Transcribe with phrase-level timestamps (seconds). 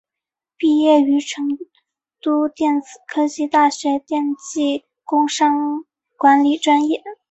[0.57, 1.45] 毕业于成
[2.23, 4.15] 都电子科技大学高
[4.51, 5.83] 级工商
[6.17, 7.03] 管理专业。